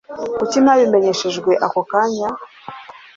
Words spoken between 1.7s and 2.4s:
kanya?